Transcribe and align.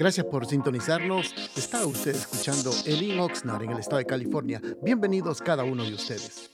Gracias 0.00 0.24
por 0.24 0.46
sintonizarnos. 0.46 1.34
Está 1.54 1.84
usted 1.84 2.16
escuchando 2.16 2.72
Elin 2.86 3.20
Oxnard 3.20 3.64
en 3.64 3.72
el 3.72 3.80
estado 3.80 3.98
de 3.98 4.06
California. 4.06 4.58
Bienvenidos 4.82 5.42
cada 5.42 5.62
uno 5.62 5.84
de 5.84 5.92
ustedes. 5.92 6.48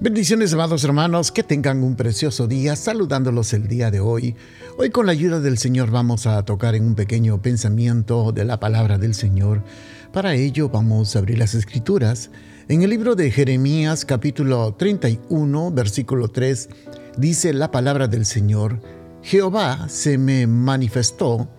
Bendiciones, 0.00 0.54
amados 0.54 0.82
hermanos, 0.84 1.30
que 1.30 1.42
tengan 1.42 1.82
un 1.82 1.96
precioso 1.96 2.46
día, 2.46 2.76
saludándolos 2.76 3.52
el 3.52 3.68
día 3.68 3.90
de 3.90 4.00
hoy. 4.00 4.36
Hoy 4.78 4.88
con 4.88 5.04
la 5.04 5.12
ayuda 5.12 5.38
del 5.38 5.58
Señor 5.58 5.90
vamos 5.90 6.26
a 6.26 6.42
tocar 6.46 6.74
en 6.74 6.86
un 6.86 6.94
pequeño 6.94 7.42
pensamiento 7.42 8.32
de 8.32 8.46
la 8.46 8.58
palabra 8.58 8.96
del 8.96 9.12
Señor. 9.12 9.62
Para 10.10 10.34
ello 10.34 10.70
vamos 10.70 11.14
a 11.14 11.18
abrir 11.18 11.36
las 11.36 11.54
escrituras. 11.54 12.30
En 12.68 12.82
el 12.82 12.88
libro 12.88 13.16
de 13.16 13.30
Jeremías 13.30 14.06
capítulo 14.06 14.72
31, 14.76 15.72
versículo 15.72 16.28
3, 16.28 16.70
dice 17.18 17.52
la 17.52 17.70
palabra 17.70 18.08
del 18.08 18.24
Señor, 18.24 18.80
Jehová 19.20 19.90
se 19.90 20.16
me 20.16 20.46
manifestó 20.46 21.50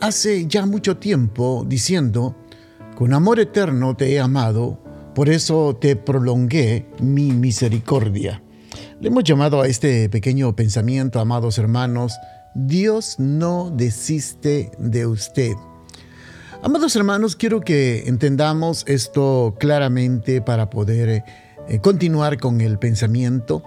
hace 0.00 0.46
ya 0.46 0.66
mucho 0.66 0.96
tiempo 0.96 1.64
diciendo, 1.66 2.36
con 2.96 3.12
amor 3.12 3.40
eterno 3.40 3.96
te 3.96 4.12
he 4.12 4.20
amado, 4.20 4.78
por 5.14 5.28
eso 5.28 5.76
te 5.80 5.96
prolongué 5.96 6.86
mi 7.00 7.32
misericordia. 7.32 8.42
Le 9.00 9.08
hemos 9.08 9.24
llamado 9.24 9.60
a 9.60 9.66
este 9.66 10.08
pequeño 10.08 10.54
pensamiento, 10.56 11.20
amados 11.20 11.58
hermanos, 11.58 12.14
Dios 12.54 13.16
no 13.18 13.70
desiste 13.70 14.70
de 14.78 15.06
usted. 15.06 15.52
Amados 16.62 16.96
hermanos, 16.96 17.36
quiero 17.36 17.60
que 17.60 18.04
entendamos 18.06 18.84
esto 18.86 19.54
claramente 19.58 20.40
para 20.40 20.70
poder 20.70 21.24
eh, 21.68 21.78
continuar 21.80 22.38
con 22.38 22.60
el 22.60 22.78
pensamiento. 22.78 23.62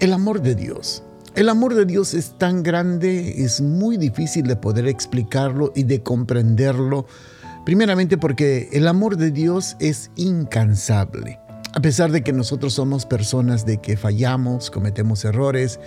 El 0.00 0.12
amor 0.12 0.42
de 0.42 0.54
Dios. 0.54 1.02
El 1.36 1.50
amor 1.50 1.74
de 1.74 1.84
Dios 1.84 2.14
es 2.14 2.38
tan 2.38 2.62
grande, 2.62 3.44
es 3.44 3.60
muy 3.60 3.98
difícil 3.98 4.46
de 4.46 4.56
poder 4.56 4.86
explicarlo 4.86 5.70
y 5.76 5.82
de 5.82 6.02
comprenderlo. 6.02 7.04
Primeramente 7.66 8.16
porque 8.16 8.70
el 8.72 8.88
amor 8.88 9.18
de 9.18 9.30
Dios 9.30 9.76
es 9.78 10.10
incansable. 10.16 11.38
A 11.74 11.80
pesar 11.80 12.10
de 12.10 12.24
que 12.24 12.32
nosotros 12.32 12.72
somos 12.72 13.04
personas 13.04 13.66
de 13.66 13.76
que 13.82 13.98
fallamos, 13.98 14.70
cometemos 14.70 15.26
errores, 15.26 15.78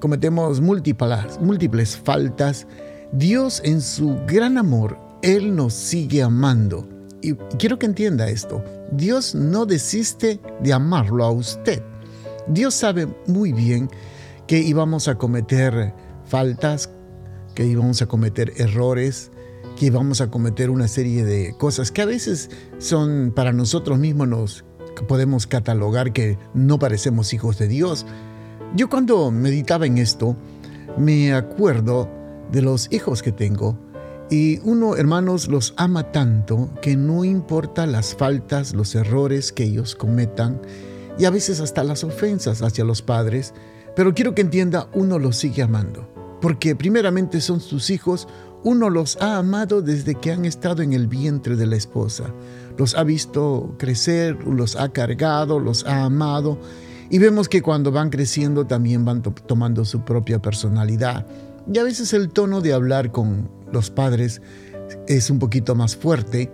cometemos 0.00 0.60
múltiples, 0.60 1.40
múltiples 1.40 1.96
faltas, 1.96 2.68
Dios 3.10 3.60
en 3.64 3.80
su 3.80 4.20
gran 4.28 4.56
amor, 4.56 4.96
Él 5.22 5.56
nos 5.56 5.74
sigue 5.74 6.22
amando. 6.22 6.88
Y 7.22 7.34
quiero 7.58 7.76
que 7.76 7.86
entienda 7.86 8.28
esto, 8.28 8.62
Dios 8.92 9.34
no 9.34 9.66
desiste 9.66 10.38
de 10.60 10.72
amarlo 10.72 11.24
a 11.24 11.32
usted. 11.32 11.82
Dios 12.46 12.74
sabe 12.74 13.08
muy 13.26 13.52
bien 13.52 13.90
que 14.52 14.58
íbamos 14.58 15.08
a 15.08 15.14
cometer 15.14 15.94
faltas, 16.26 16.90
que 17.54 17.64
íbamos 17.64 18.02
a 18.02 18.06
cometer 18.06 18.52
errores, 18.58 19.30
que 19.78 19.86
íbamos 19.86 20.20
a 20.20 20.30
cometer 20.30 20.68
una 20.68 20.88
serie 20.88 21.24
de 21.24 21.56
cosas 21.56 21.90
que 21.90 22.02
a 22.02 22.04
veces 22.04 22.50
son 22.76 23.32
para 23.34 23.54
nosotros 23.54 23.98
mismos 23.98 24.28
nos 24.28 24.64
podemos 25.08 25.46
catalogar 25.46 26.12
que 26.12 26.36
no 26.52 26.78
parecemos 26.78 27.32
hijos 27.32 27.58
de 27.58 27.66
Dios. 27.66 28.04
Yo 28.76 28.90
cuando 28.90 29.30
meditaba 29.30 29.86
en 29.86 29.96
esto, 29.96 30.36
me 30.98 31.32
acuerdo 31.32 32.10
de 32.50 32.60
los 32.60 32.92
hijos 32.92 33.22
que 33.22 33.32
tengo 33.32 33.78
y 34.28 34.60
uno, 34.64 34.96
hermanos, 34.96 35.48
los 35.48 35.72
ama 35.78 36.12
tanto 36.12 36.68
que 36.82 36.94
no 36.94 37.24
importa 37.24 37.86
las 37.86 38.14
faltas, 38.14 38.74
los 38.74 38.94
errores 38.96 39.50
que 39.50 39.64
ellos 39.64 39.94
cometan 39.94 40.60
y 41.18 41.24
a 41.24 41.30
veces 41.30 41.60
hasta 41.60 41.84
las 41.84 42.04
ofensas 42.04 42.60
hacia 42.60 42.84
los 42.84 43.00
padres, 43.00 43.54
pero 43.94 44.14
quiero 44.14 44.34
que 44.34 44.42
entienda, 44.42 44.88
uno 44.94 45.18
los 45.18 45.36
sigue 45.36 45.62
amando, 45.62 46.08
porque 46.40 46.74
primeramente 46.74 47.40
son 47.40 47.60
sus 47.60 47.90
hijos, 47.90 48.26
uno 48.64 48.90
los 48.90 49.16
ha 49.20 49.38
amado 49.38 49.82
desde 49.82 50.14
que 50.14 50.32
han 50.32 50.44
estado 50.44 50.82
en 50.82 50.92
el 50.92 51.08
vientre 51.08 51.56
de 51.56 51.66
la 51.66 51.76
esposa. 51.76 52.32
Los 52.78 52.94
ha 52.94 53.02
visto 53.02 53.74
crecer, 53.76 54.36
los 54.46 54.76
ha 54.76 54.90
cargado, 54.90 55.58
los 55.58 55.84
ha 55.84 56.04
amado. 56.04 56.58
Y 57.10 57.18
vemos 57.18 57.48
que 57.48 57.60
cuando 57.60 57.90
van 57.90 58.10
creciendo 58.10 58.66
también 58.66 59.04
van 59.04 59.22
tomando 59.22 59.84
su 59.84 60.04
propia 60.04 60.40
personalidad. 60.40 61.26
Y 61.72 61.78
a 61.78 61.82
veces 61.82 62.12
el 62.12 62.30
tono 62.30 62.60
de 62.60 62.72
hablar 62.72 63.10
con 63.10 63.50
los 63.72 63.90
padres 63.90 64.40
es 65.08 65.28
un 65.28 65.38
poquito 65.38 65.74
más 65.74 65.96
fuerte, 65.96 66.50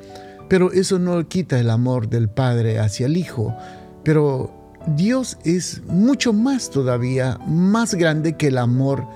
pero 0.48 0.72
eso 0.72 0.98
no 0.98 1.28
quita 1.28 1.60
el 1.60 1.70
amor 1.70 2.08
del 2.08 2.28
padre 2.28 2.78
hacia 2.78 3.06
el 3.06 3.16
hijo. 3.16 3.54
Pero 4.02 4.57
Dios 4.96 5.38
es 5.44 5.82
mucho 5.86 6.32
más 6.32 6.70
todavía, 6.70 7.38
más 7.46 7.94
grande 7.94 8.36
que 8.36 8.48
el 8.48 8.58
amor 8.58 9.06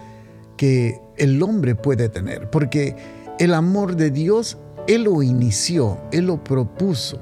que 0.57 1.01
el 1.17 1.43
hombre 1.43 1.75
puede 1.75 2.09
tener, 2.09 2.51
porque 2.51 2.97
el 3.39 3.55
amor 3.55 3.97
de 3.97 4.11
Dios, 4.11 4.59
Él 4.87 5.05
lo 5.05 5.23
inició, 5.23 5.99
Él 6.13 6.27
lo 6.27 6.43
propuso, 6.45 7.19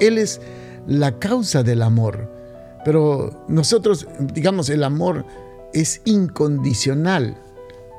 Él 0.00 0.18
es 0.18 0.40
la 0.86 1.18
causa 1.18 1.62
del 1.62 1.82
amor, 1.82 2.28
pero 2.84 3.44
nosotros, 3.48 4.08
digamos, 4.34 4.68
el 4.70 4.84
amor 4.84 5.24
es 5.72 6.00
incondicional. 6.04 7.36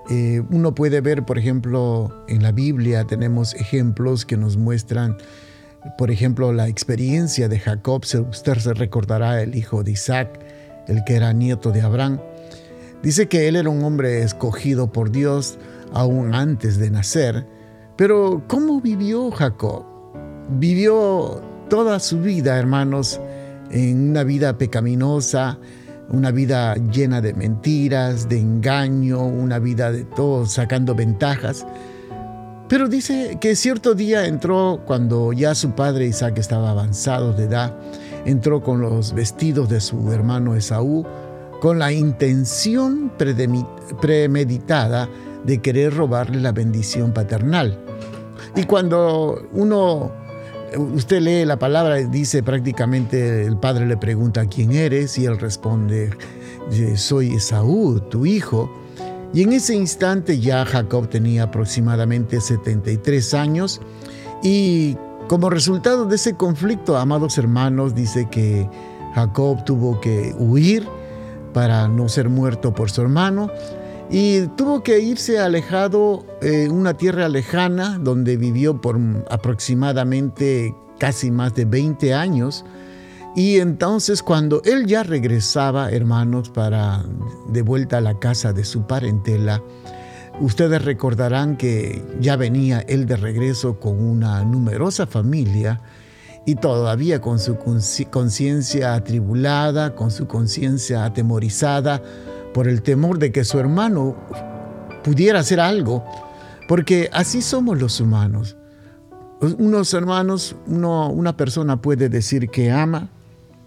Eh, 0.10 0.44
uno 0.52 0.76
puede 0.76 1.00
ver, 1.00 1.24
por 1.24 1.38
ejemplo, 1.38 2.12
en 2.28 2.44
la 2.44 2.52
Biblia 2.52 3.06
tenemos 3.06 3.54
ejemplos 3.54 4.26
que 4.26 4.36
nos 4.36 4.58
muestran 4.58 5.18
por 5.98 6.12
ejemplo, 6.12 6.54
la 6.54 6.68
experiencia 6.68 7.48
de 7.48 7.60
Jacob, 7.60 8.04
usted 8.30 8.58
se 8.58 8.74
recordará 8.74 9.42
el 9.42 9.56
hijo 9.56 9.84
de 9.84 9.92
Isaac, 9.92 10.40
el 10.88 11.04
que 11.04 11.16
era 11.16 11.34
nieto 11.34 11.72
de 11.72 11.82
Abraham. 11.82 12.20
Dice 13.02 13.28
que 13.28 13.48
él 13.48 13.58
era 13.58 13.70
un 13.70 13.84
hombre 13.84 14.24
escogido 14.24 14.92
por 14.92 15.12
Dios 15.12 15.58
aún 15.94 16.34
antes 16.34 16.78
de 16.78 16.90
nacer. 16.90 17.46
Pero 17.98 18.44
¿cómo 18.48 18.82
vivió 18.82 19.30
Jacob? 19.32 19.86
Vivió 20.50 21.42
toda 21.70 22.00
su 22.00 22.20
vida, 22.22 22.58
hermanos, 22.58 23.20
en 23.72 24.10
una 24.10 24.24
vida 24.24 24.58
pecaminosa, 24.58 25.60
una 26.10 26.32
vida 26.32 26.76
llena 26.76 27.22
de 27.22 27.34
mentiras, 27.34 28.30
de 28.30 28.40
engaño, 28.40 29.26
una 29.26 29.60
vida 29.60 29.92
de 29.92 30.06
todo, 30.06 30.46
sacando 30.46 30.96
ventajas. 30.96 31.66
Pero 32.68 32.88
dice 32.88 33.38
que 33.42 33.56
cierto 33.56 33.94
día 33.94 34.26
entró 34.26 34.82
cuando 34.86 35.34
ya 35.34 35.54
su 35.54 35.72
padre 35.72 36.08
Isaac 36.08 36.38
estaba 36.38 36.72
avanzado 36.72 37.34
de 37.34 37.44
edad, 37.44 37.76
entró 38.26 38.64
con 38.64 38.82
los 38.82 39.14
vestidos 39.14 39.70
de 39.70 39.82
su 39.82 40.12
hermano 40.12 40.56
Esaú, 40.56 41.06
con 41.60 41.80
la 41.80 41.92
intención 41.92 43.12
premeditada 44.02 45.10
de 45.44 45.62
querer 45.62 45.94
robarle 45.94 46.40
la 46.40 46.52
bendición 46.52 47.14
paternal. 47.14 47.80
Y 48.56 48.64
cuando 48.64 49.48
uno, 49.54 50.12
usted 50.78 51.22
lee 51.22 51.46
la 51.46 51.60
palabra, 51.60 51.96
dice 51.98 52.44
prácticamente, 52.44 53.46
el 53.46 53.58
padre 53.58 53.86
le 53.86 53.98
pregunta 53.98 54.46
quién 54.46 54.72
eres 54.72 55.18
y 55.18 55.26
él 55.26 55.38
responde, 55.40 56.12
soy 56.96 57.36
Esaú, 57.36 58.00
tu 58.10 58.26
hijo. 58.26 58.83
Y 59.34 59.42
en 59.42 59.54
ese 59.54 59.74
instante 59.76 60.40
ya 60.40 60.64
Jacob 60.64 61.10
tenía 61.10 61.44
aproximadamente 61.44 62.40
73 62.40 63.34
años 63.34 63.82
y 64.44 64.96
como 65.28 65.50
resultado 65.50 66.06
de 66.06 66.16
ese 66.16 66.36
conflicto, 66.36 66.98
amados 66.98 67.38
hermanos, 67.40 67.96
dice 67.96 68.28
que 68.30 68.70
Jacob 69.16 69.64
tuvo 69.66 70.00
que 70.00 70.36
huir 70.38 70.88
para 71.54 71.88
no 71.88 72.10
ser 72.10 72.30
muerto 72.30 72.74
por 72.76 72.92
su 72.92 73.02
hermano 73.02 73.50
y 74.12 74.42
tuvo 74.58 74.84
que 74.84 75.00
irse 75.00 75.40
alejado 75.40 76.26
en 76.42 76.72
una 76.72 76.96
tierra 76.96 77.30
lejana 77.30 77.98
donde 78.00 78.38
vivió 78.38 78.82
por 78.82 79.00
aproximadamente 79.32 80.76
casi 81.00 81.32
más 81.32 81.56
de 81.56 81.66
20 81.66 82.14
años 82.14 82.64
y 83.36 83.60
entonces 83.60 84.22
cuando 84.22 84.62
él 84.64 84.86
ya 84.86 85.02
regresaba, 85.04 85.90
hermanos, 85.90 86.50
para 86.50 87.04
de 87.50 87.62
vuelta 87.64 87.98
a 87.98 88.02
la 88.02 88.20
casa 88.20 88.54
de 88.54 88.64
su 88.64 88.86
parentela, 88.86 89.64
ustedes 90.40 90.84
recordarán 90.84 91.58
que 91.58 92.04
ya 92.20 92.36
venía 92.36 92.82
él 92.82 93.08
de 93.08 93.18
regreso 93.18 93.80
con 93.80 94.00
una 94.00 94.44
numerosa 94.44 95.08
familia 95.08 95.82
y 96.46 96.56
todavía 96.56 97.22
con 97.22 97.40
su 97.40 97.58
conciencia 98.12 98.94
atribulada, 98.94 99.96
con 99.96 100.12
su 100.12 100.28
conciencia 100.28 101.06
atemorizada 101.06 102.02
por 102.54 102.68
el 102.68 102.84
temor 102.84 103.18
de 103.18 103.32
que 103.32 103.46
su 103.46 103.58
hermano 103.58 104.16
pudiera 105.04 105.40
hacer 105.40 105.60
algo, 105.60 106.06
porque 106.68 107.10
así 107.14 107.42
somos 107.42 107.80
los 107.80 108.00
humanos. 108.00 108.58
Unos 109.58 109.94
hermanos, 109.94 110.56
una 110.68 111.36
persona 111.36 111.82
puede 111.82 112.10
decir 112.10 112.50
que 112.50 112.72
ama, 112.72 113.10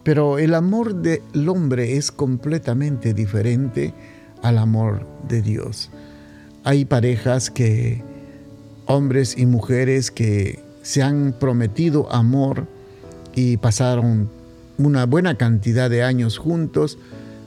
pero 0.07 0.39
el 0.39 0.55
amor 0.55 0.95
del 0.95 1.49
hombre 1.49 1.97
es 1.97 2.13
completamente 2.13 3.13
diferente 3.13 3.93
al 4.41 4.57
amor 4.57 5.05
de 5.29 5.43
Dios. 5.43 5.91
Hay 6.63 6.85
parejas 6.85 7.51
que, 7.51 8.05
hombres 8.87 9.37
y 9.37 9.47
mujeres 9.47 10.13
que 10.13 10.63
se 10.83 11.03
han 11.03 11.35
prometido 11.41 12.09
amor 12.13 12.69
y 13.35 13.57
pasaron 13.57 14.31
una 14.79 15.07
buena 15.07 15.37
cantidad 15.37 15.91
de 15.91 16.05
años 16.05 16.39
juntos, 16.39 16.99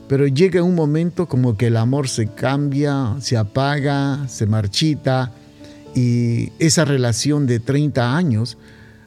pero 0.06 0.26
llega 0.26 0.62
un 0.62 0.74
momento 0.74 1.28
como 1.28 1.56
que 1.56 1.68
el 1.68 1.78
amor 1.78 2.08
se 2.08 2.26
cambia, 2.26 3.16
se 3.20 3.38
apaga, 3.38 4.28
se 4.28 4.44
marchita 4.44 5.32
y 5.94 6.52
esa 6.58 6.84
relación 6.84 7.46
de 7.46 7.58
30 7.58 8.14
años 8.14 8.58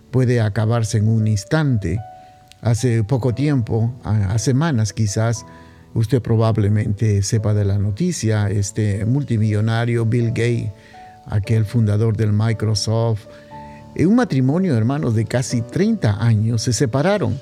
puede 0.09 0.41
acabarse 0.41 0.97
en 0.97 1.07
un 1.07 1.27
instante. 1.27 1.99
Hace 2.63 3.03
poco 3.03 3.35
tiempo, 3.35 3.93
a, 4.03 4.37
semanas 4.39 4.93
quizás, 4.93 5.45
usted 5.93 6.21
probablemente 6.21 7.21
sepa 7.21 7.53
de 7.53 7.65
la 7.65 7.77
noticia, 7.77 8.49
este 8.49 9.05
multimillonario 9.05 10.05
Bill 10.05 10.29
Gates, 10.29 10.71
aquel 11.25 11.65
fundador 11.65 12.15
del 12.15 12.31
Microsoft, 12.31 13.27
en 13.95 14.07
un 14.07 14.15
matrimonio, 14.15 14.75
hermanos, 14.75 15.13
de 15.13 15.25
casi 15.25 15.61
30 15.61 16.23
años, 16.23 16.61
se 16.61 16.73
separaron. 16.73 17.39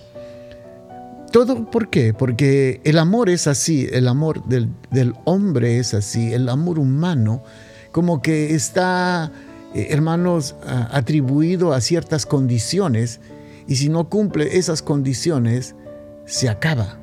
¿Todo 1.32 1.70
por 1.70 1.90
qué? 1.90 2.14
Porque 2.14 2.82
el 2.84 2.98
amor 2.98 3.30
es 3.30 3.46
así, 3.48 3.88
el 3.92 4.08
amor 4.08 4.44
del, 4.46 4.70
del 4.90 5.14
hombre 5.24 5.78
es 5.78 5.94
así, 5.94 6.34
el 6.34 6.50
amor 6.50 6.80
humano 6.80 7.44
como 7.92 8.22
que 8.22 8.56
está, 8.56 9.32
eh, 9.76 9.88
hermanos, 9.92 10.56
atribuido 10.66 11.74
a 11.74 11.82
ciertas 11.82 12.26
condiciones 12.26 13.20
y 13.68 13.76
si 13.76 13.90
no 13.90 14.10
cumple 14.10 14.58
esas 14.58 14.82
condiciones, 14.82 15.76
se 16.26 16.50
acaba. 16.50 17.00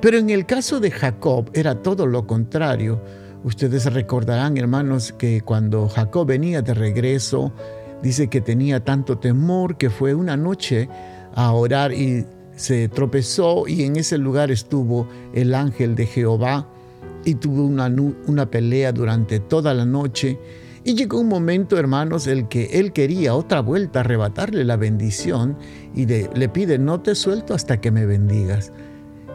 Pero 0.00 0.18
en 0.18 0.30
el 0.30 0.46
caso 0.46 0.80
de 0.80 0.90
Jacob 0.90 1.50
era 1.54 1.82
todo 1.82 2.06
lo 2.06 2.26
contrario. 2.26 3.02
Ustedes 3.44 3.92
recordarán, 3.92 4.56
hermanos, 4.56 5.12
que 5.12 5.40
cuando 5.40 5.88
Jacob 5.88 6.26
venía 6.26 6.62
de 6.62 6.74
regreso, 6.74 7.52
dice 8.02 8.28
que 8.28 8.40
tenía 8.40 8.84
tanto 8.84 9.18
temor 9.18 9.76
que 9.76 9.90
fue 9.90 10.14
una 10.14 10.36
noche 10.36 10.88
a 11.34 11.52
orar 11.52 11.92
y 11.92 12.24
se 12.54 12.88
tropezó 12.88 13.68
y 13.68 13.84
en 13.84 13.96
ese 13.96 14.18
lugar 14.18 14.50
estuvo 14.50 15.08
el 15.32 15.54
ángel 15.54 15.94
de 15.94 16.06
Jehová 16.06 16.68
y 17.24 17.34
tuvo 17.34 17.64
una, 17.64 17.86
una 18.26 18.50
pelea 18.50 18.92
durante 18.92 19.40
toda 19.40 19.74
la 19.74 19.84
noche. 19.84 20.38
Y 20.88 20.94
llegó 20.94 21.20
un 21.20 21.28
momento, 21.28 21.76
hermanos, 21.76 22.26
el 22.26 22.48
que 22.48 22.64
él 22.80 22.94
quería 22.94 23.34
otra 23.34 23.60
vuelta, 23.60 24.00
arrebatarle 24.00 24.64
la 24.64 24.78
bendición 24.78 25.58
y 25.94 26.06
le 26.06 26.48
pide, 26.48 26.78
no 26.78 27.02
te 27.02 27.14
suelto 27.14 27.52
hasta 27.52 27.78
que 27.78 27.90
me 27.90 28.06
bendigas. 28.06 28.72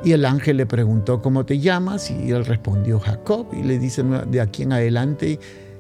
Y 0.04 0.14
el 0.14 0.26
ángel 0.26 0.58
le 0.58 0.66
preguntó, 0.66 1.22
¿cómo 1.22 1.46
te 1.46 1.60
llamas? 1.60 2.10
Y 2.10 2.32
él 2.32 2.44
respondió, 2.44 3.00
Jacob. 3.00 3.46
Y 3.54 3.62
le 3.62 3.78
dice, 3.78 4.02
de 4.02 4.42
aquí 4.42 4.64
en 4.64 4.74
adelante 4.74 5.40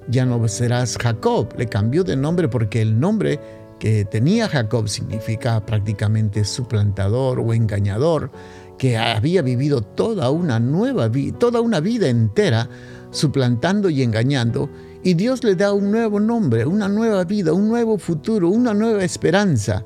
ya 0.09 0.27
no 0.27 0.47
serás 0.47 0.95
Jacob. 1.01 1.49
Le 1.57 1.65
cambió 1.65 2.03
de 2.03 2.17
nombre 2.17 2.49
porque 2.49 2.79
el 2.79 2.99
nombre 2.99 3.39
que 3.79 4.05
tenía 4.05 4.47
Jacob 4.47 4.87
significa 4.87 5.65
prácticamente 5.65 6.45
suplantador 6.45 7.39
o 7.39 7.51
engañador 7.51 8.29
que 8.77 8.95
había 8.95 9.41
vivido 9.41 9.81
toda 9.81 10.29
una 10.29 10.59
nueva 10.59 11.07
vida, 11.07 11.35
toda 11.39 11.61
una 11.61 11.79
vida 11.79 12.09
entera 12.09 12.69
suplantando 13.13 13.89
y 13.89 14.03
engañando, 14.03 14.69
y 15.03 15.13
Dios 15.13 15.43
le 15.45 15.55
da 15.55 15.71
un 15.71 15.91
nuevo 15.91 16.19
nombre, 16.19 16.65
una 16.65 16.89
nueva 16.89 17.23
vida, 17.23 17.53
un 17.53 17.69
nuevo 17.69 17.97
futuro, 17.97 18.49
una 18.49 18.73
nueva 18.73 19.03
esperanza. 19.05 19.85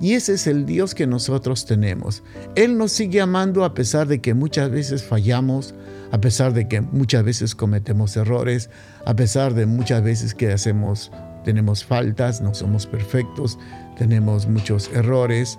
Y 0.00 0.14
ese 0.14 0.34
es 0.34 0.48
el 0.48 0.66
Dios 0.66 0.94
que 0.96 1.06
nosotros 1.06 1.64
tenemos. 1.64 2.24
Él 2.56 2.76
nos 2.76 2.90
sigue 2.90 3.20
amando 3.20 3.64
a 3.64 3.72
pesar 3.72 4.08
de 4.08 4.20
que 4.20 4.34
muchas 4.34 4.70
veces 4.70 5.04
fallamos, 5.04 5.74
a 6.10 6.20
pesar 6.20 6.52
de 6.52 6.66
que 6.66 6.80
muchas 6.80 7.24
veces 7.24 7.54
cometemos 7.54 8.16
errores, 8.16 8.68
a 9.06 9.14
pesar 9.14 9.54
de 9.54 9.66
muchas 9.66 10.02
veces 10.02 10.34
que 10.34 10.52
hacemos, 10.52 11.12
tenemos 11.44 11.84
faltas, 11.84 12.40
no 12.40 12.52
somos 12.52 12.86
perfectos, 12.86 13.58
tenemos 13.96 14.48
muchos 14.48 14.90
errores. 14.92 15.58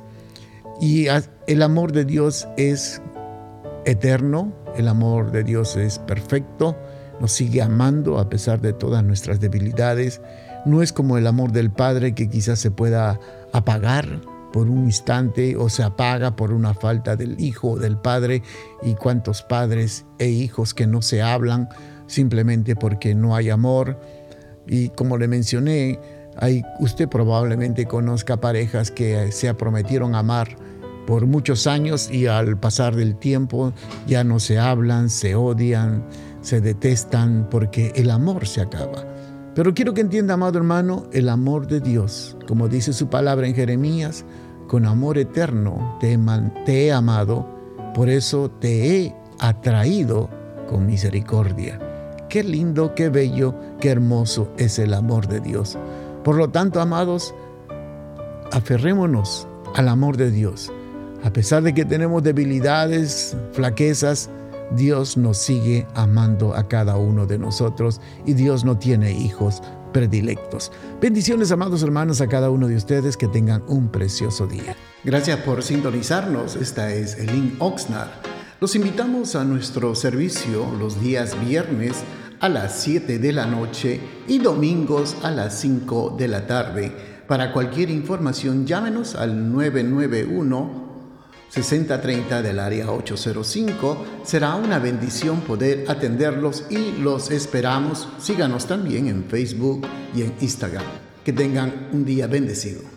Y 0.81 1.07
el 1.48 1.62
amor 1.62 1.94
de 1.94 2.04
Dios 2.04 2.48
es 2.57 3.01
eterno, 3.86 4.54
el 4.77 4.88
amor 4.88 5.31
de 5.31 5.44
Dios 5.44 5.75
es 5.75 6.00
perfecto, 6.00 6.75
nos 7.19 7.31
sigue 7.31 7.62
amando 7.62 8.19
a 8.19 8.30
pesar 8.30 8.62
de 8.62 8.74
todas 8.74 9.04
nuestras 9.04 9.39
debilidades. 9.39 10.21
No 10.65 10.81
es 10.81 10.94
como 10.94 11.18
el 11.18 11.27
amor 11.27 11.51
del 11.51 11.71
Padre 11.71 12.15
que 12.15 12.30
quizás 12.30 12.60
se 12.60 12.71
pueda 12.71 13.19
apagar 13.51 14.21
por 14.51 14.69
un 14.69 14.86
instante 14.86 15.57
o 15.57 15.68
se 15.68 15.83
apaga 15.83 16.36
por 16.36 16.54
una 16.54 16.74
falta 16.74 17.15
del 17.15 17.39
Hijo 17.42 17.71
o 17.71 17.80
del 17.80 17.98
Padre 17.98 18.44
y 18.83 18.94
cuántos 18.94 19.42
padres 19.42 20.06
e 20.19 20.30
hijos 20.30 20.74
que 20.74 20.86
no 20.86 21.01
se 21.01 21.21
hablan 21.21 21.69
simplemente 22.07 22.75
porque 22.75 23.15
no 23.15 23.36
hay 23.36 23.50
amor. 23.50 24.00
Y 24.68 24.89
como 24.89 25.18
le 25.18 25.27
mencioné, 25.27 26.00
hay, 26.38 26.63
usted 26.80 27.10
probablemente 27.10 27.86
conozca 27.86 28.38
parejas 28.38 28.92
que 28.92 29.31
se 29.31 29.54
prometieron 29.54 30.15
amar 30.15 30.56
por 31.06 31.25
muchos 31.25 31.68
años 31.68 32.10
y 32.10 32.27
al 32.27 32.57
pasar 32.57 32.95
del 32.95 33.15
tiempo 33.15 33.74
ya 34.07 34.24
no 34.24 34.39
se 34.39 34.60
hablan, 34.60 35.10
se 35.10 35.36
odian, 35.36 36.04
se 36.44 36.62
detestan 36.62 37.48
porque 37.50 37.92
el 37.95 38.12
amor 38.12 38.45
se 38.45 38.62
acaba. 38.62 39.04
Pero 39.56 39.74
quiero 39.74 39.95
que 39.95 40.01
entienda, 40.01 40.36
amado 40.36 40.60
hermano, 40.60 41.07
el 41.12 41.30
amor 41.30 41.66
de 41.66 41.80
Dios, 41.80 42.38
como 42.48 42.69
dice 42.69 42.94
su 42.94 43.07
palabra 43.07 43.48
en 43.48 43.56
Jeremías, 43.56 44.25
con 44.68 44.86
amor 44.86 45.18
eterno 45.18 45.98
te, 46.00 46.13
he 46.68 46.92
amado, 46.92 47.48
por 47.95 48.10
eso 48.10 48.51
te 48.51 48.98
he 49.01 49.16
atraído 49.40 50.30
con 50.69 50.86
misericordia. 50.86 51.80
Qué 52.30 52.44
lindo, 52.44 52.94
qué 52.96 53.10
bello, 53.10 53.56
qué 53.80 53.89
hermoso 53.89 54.51
es 54.57 54.78
el 54.78 54.94
amor 54.94 55.28
de 55.28 55.39
Dios. 55.39 55.78
Por 56.24 56.36
lo 56.36 56.50
tanto, 56.50 56.80
amados, 56.80 57.34
aferrémonos 58.51 59.48
al 59.75 59.88
amor 59.89 60.18
de 60.18 60.30
Dios 60.30 60.72
a 61.24 61.31
pesar 61.31 61.63
de 61.63 61.74
que 61.74 61.86
tenemos 61.86 62.22
debilidades, 62.22 63.36
flaquezas, 63.54 64.30
Dios 64.71 65.18
nos 65.18 65.38
sigue 65.38 65.88
amando 65.94 66.56
a 66.56 66.68
cada 66.68 66.98
uno 66.98 67.25
de 67.25 67.38
nosotros 67.38 68.01
y 68.25 68.33
Dios 68.33 68.65
no 68.65 68.77
tiene 68.77 69.12
hijos 69.12 69.62
predilectos. 69.94 70.71
Bendiciones, 71.00 71.51
amados 71.51 71.83
hermanos, 71.83 72.19
a 72.19 72.27
cada 72.27 72.50
uno 72.50 72.68
de 72.68 72.75
ustedes 72.75 73.15
que 73.15 73.27
tengan 73.27 73.63
un 73.68 73.89
precioso 73.89 74.48
día. 74.48 74.75
Gracias 75.04 75.39
por 75.39 75.63
sintonizarnos. 75.63 76.56
Esta 76.56 76.94
es 76.94 77.18
Elin 77.18 77.56
Oxnard. 77.60 78.10
Los 78.60 78.75
invitamos 78.75 79.36
a 79.36 79.44
nuestro 79.44 79.94
servicio 79.95 80.65
los 80.80 81.00
días 81.00 81.39
viernes 81.45 82.04
a 82.39 82.50
las 82.50 82.81
7 82.81 83.19
de 83.19 83.31
la 83.31 83.45
noche 83.45 84.01
y 84.27 84.39
domingos 84.39 85.15
a 85.24 85.31
las 85.31 85.60
5 85.60 86.15
de 86.18 86.27
la 86.27 86.48
tarde. 86.48 86.92
Para 87.27 87.54
cualquier 87.54 87.89
información, 87.89 88.65
llámenos 88.65 89.15
al 89.15 89.51
991 89.51 90.83
6030 91.54 92.42
del 92.42 92.58
área 92.60 92.90
805. 92.92 94.06
Será 94.24 94.56
una 94.56 94.80
bendición 94.80 95.42
poder 95.42 95.86
atenderlos 95.88 96.66
y 96.72 96.94
los 97.00 97.30
esperamos. 97.30 98.10
Síganos 98.18 98.66
también 98.66 99.08
en 99.08 99.26
Facebook 99.26 99.86
y 100.16 100.24
en 100.24 100.34
Instagram. 100.42 100.86
Que 101.24 101.32
tengan 101.32 101.89
un 101.92 102.06
día 102.06 102.25
bendecido. 102.25 102.93